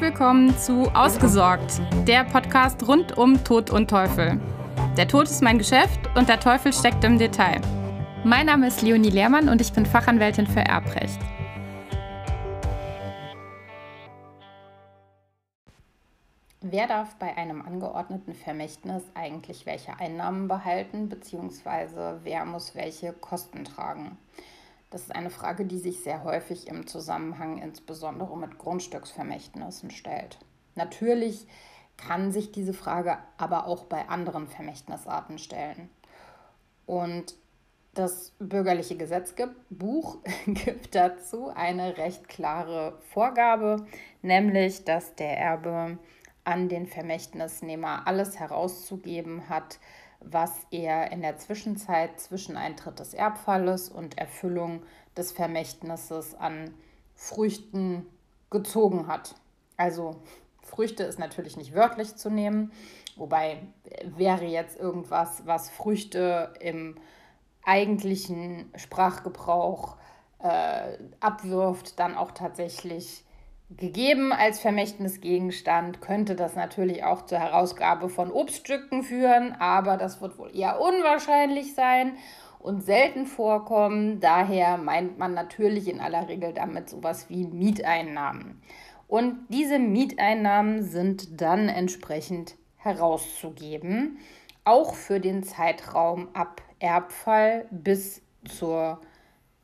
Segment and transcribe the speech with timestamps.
[0.00, 4.40] Willkommen zu Ausgesorgt, der Podcast rund um Tod und Teufel.
[4.96, 7.60] Der Tod ist mein Geschäft und der Teufel steckt im Detail.
[8.22, 11.18] Mein Name ist Leonie Lehrmann und ich bin Fachanwältin für Erbrecht.
[16.60, 23.64] Wer darf bei einem angeordneten Vermächtnis eigentlich welche Einnahmen behalten, beziehungsweise wer muss welche Kosten
[23.64, 24.16] tragen?
[24.90, 30.38] Das ist eine Frage, die sich sehr häufig im Zusammenhang insbesondere mit Grundstücksvermächtnissen stellt.
[30.74, 31.46] Natürlich
[31.96, 35.90] kann sich diese Frage aber auch bei anderen Vermächtnisarten stellen.
[36.86, 37.34] Und
[37.92, 43.84] das bürgerliche Gesetzbuch gibt dazu eine recht klare Vorgabe,
[44.22, 45.98] nämlich dass der Erbe
[46.44, 49.80] an den Vermächtnisnehmer alles herauszugeben hat,
[50.20, 54.82] was er in der Zwischenzeit zwischen Eintritt des Erbfalles und Erfüllung
[55.16, 56.74] des Vermächtnisses an
[57.14, 58.06] Früchten
[58.50, 59.34] gezogen hat.
[59.76, 60.16] Also
[60.62, 62.72] Früchte ist natürlich nicht wörtlich zu nehmen,
[63.16, 63.62] wobei
[64.04, 66.96] wäre jetzt irgendwas, was Früchte im
[67.64, 69.96] eigentlichen Sprachgebrauch
[70.40, 73.24] äh, abwirft, dann auch tatsächlich
[73.70, 80.38] Gegeben als Vermächtnisgegenstand könnte das natürlich auch zur Herausgabe von Obststücken führen, aber das wird
[80.38, 82.16] wohl eher unwahrscheinlich sein
[82.60, 84.20] und selten vorkommen.
[84.20, 88.62] Daher meint man natürlich in aller Regel damit sowas wie Mieteinnahmen.
[89.06, 94.18] Und diese Mieteinnahmen sind dann entsprechend herauszugeben,
[94.64, 99.00] auch für den Zeitraum ab Erbfall bis zur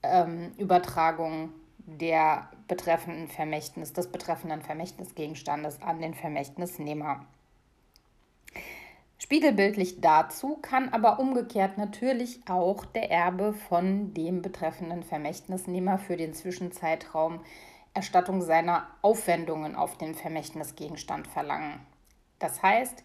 [0.03, 7.27] ähm, Übertragung der betreffenden Vermächtnis, des betreffenden Vermächtnisgegenstandes an den Vermächtnisnehmer.
[9.19, 16.35] Spiegelbildlich dazu kann aber umgekehrt natürlich auch der Erbe von dem betreffenden Vermächtnisnehmer für den
[16.35, 17.41] Zwischenzeitraum
[17.95, 21.81] Erstattung seiner Aufwendungen auf den Vermächtnisgegenstand verlangen.
[22.39, 23.05] Das heißt,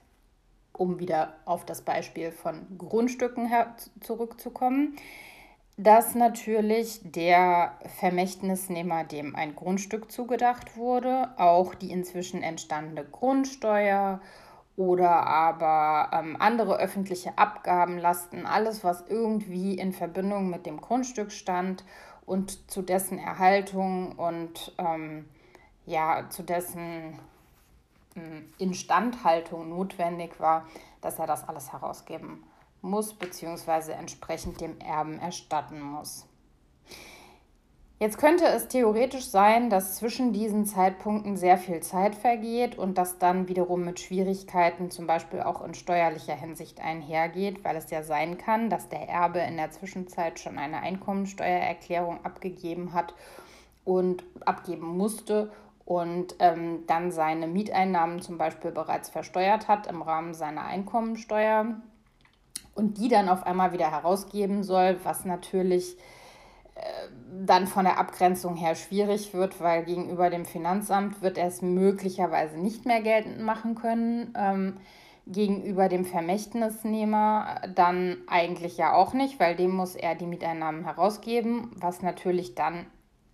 [0.74, 3.50] um wieder auf das Beispiel von Grundstücken
[4.02, 4.98] zurückzukommen,
[5.82, 14.20] dass natürlich der Vermächtnisnehmer, dem ein Grundstück zugedacht wurde, auch die inzwischen entstandene Grundsteuer
[14.76, 21.86] oder aber ähm, andere öffentliche Abgabenlasten, alles, was irgendwie in Verbindung mit dem Grundstück stand
[22.26, 25.30] und zu dessen Erhaltung und ähm,
[25.86, 27.18] ja, zu dessen
[28.16, 30.68] äh, Instandhaltung notwendig war,
[31.00, 32.44] dass er das alles herausgeben
[32.82, 33.92] muss bzw.
[33.94, 36.26] entsprechend dem Erben erstatten muss.
[38.02, 43.20] Jetzt könnte es theoretisch sein, dass zwischen diesen Zeitpunkten sehr viel Zeit vergeht und das
[43.20, 48.38] dann wiederum mit Schwierigkeiten, zum Beispiel auch in steuerlicher Hinsicht einhergeht, weil es ja sein
[48.38, 53.14] kann, dass der Erbe in der Zwischenzeit schon eine Einkommensteuererklärung abgegeben hat
[53.84, 55.52] und abgeben musste
[55.84, 61.82] und ähm, dann seine Mieteinnahmen zum Beispiel bereits versteuert hat im Rahmen seiner Einkommensteuer
[62.76, 65.98] und die dann auf einmal wieder herausgeben soll, was natürlich
[66.76, 66.82] äh,
[67.46, 72.58] dann von der Abgrenzung her schwierig wird, weil gegenüber dem Finanzamt wird er es möglicherweise
[72.58, 74.34] nicht mehr geltend machen können.
[74.36, 74.78] Ähm,
[75.30, 81.72] gegenüber dem Vermächtnisnehmer dann eigentlich ja auch nicht, weil dem muss er die Mieteinnahmen herausgeben,
[81.76, 82.88] was natürlich dann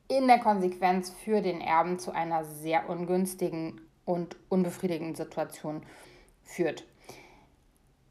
[0.07, 5.83] in der Konsequenz für den Erben zu einer sehr ungünstigen und unbefriedigenden Situation
[6.43, 6.85] führt.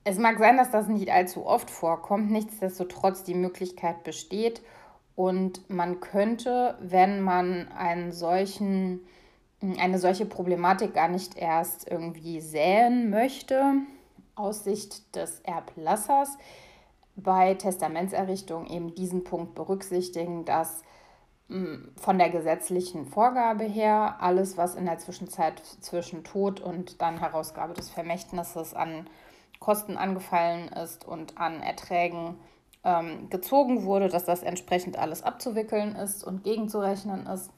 [0.04, 4.62] Es mag sein, dass das nicht allzu oft vorkommt, nichtsdestotrotz die Möglichkeit besteht.
[5.16, 9.00] Und man könnte, wenn man einen solchen,
[9.78, 13.76] eine solche Problematik gar nicht erst irgendwie säen möchte,
[14.34, 16.36] aus Sicht des Erblassers
[17.16, 20.82] bei Testamentserrichtung eben diesen Punkt berücksichtigen, dass
[21.96, 27.74] von der gesetzlichen Vorgabe her alles, was in der Zwischenzeit zwischen Tod und dann Herausgabe
[27.74, 29.06] des Vermächtnisses an
[29.60, 32.36] Kosten angefallen ist und an Erträgen
[32.84, 37.50] ähm, gezogen wurde, dass das entsprechend alles abzuwickeln ist und gegenzurechnen ist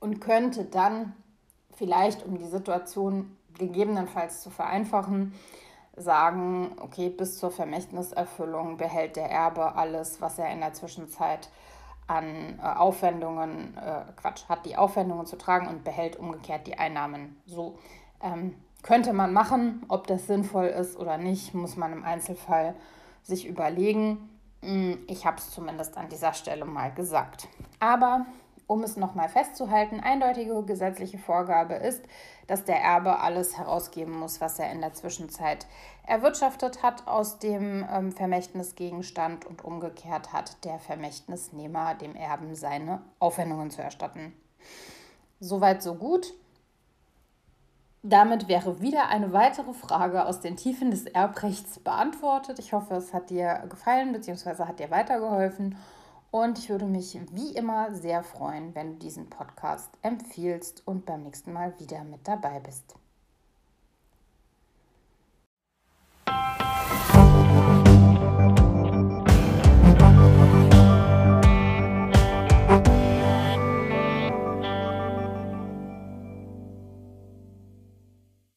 [0.00, 1.14] und könnte dann
[1.74, 5.34] vielleicht, um die Situation gegebenenfalls zu vereinfachen,
[5.96, 11.48] sagen, okay, bis zur Vermächtniserfüllung behält der Erbe alles, was er in der Zwischenzeit
[12.06, 17.40] an äh, Aufwendungen, äh, Quatsch, hat die Aufwendungen zu tragen und behält umgekehrt die Einnahmen.
[17.46, 17.78] So
[18.22, 18.54] ähm,
[18.86, 22.74] könnte man machen, ob das sinnvoll ist oder nicht, muss man im Einzelfall
[23.22, 24.30] sich überlegen.
[24.62, 27.48] Hm, ich habe es zumindest an dieser Stelle mal gesagt.
[27.80, 28.26] Aber
[28.68, 32.04] um es nochmal festzuhalten, eindeutige gesetzliche Vorgabe ist,
[32.46, 35.66] dass der Erbe alles herausgeben muss, was er in der Zwischenzeit
[36.04, 43.70] erwirtschaftet hat aus dem ähm, Vermächtnisgegenstand und umgekehrt hat der Vermächtnisnehmer dem Erben seine Aufwendungen
[43.70, 44.32] zu erstatten.
[45.40, 46.32] Soweit, so gut.
[48.08, 52.60] Damit wäre wieder eine weitere Frage aus den Tiefen des Erbrechts beantwortet.
[52.60, 54.62] Ich hoffe, es hat dir gefallen bzw.
[54.62, 55.76] hat dir weitergeholfen.
[56.30, 61.24] Und ich würde mich wie immer sehr freuen, wenn du diesen Podcast empfiehlst und beim
[61.24, 62.94] nächsten Mal wieder mit dabei bist.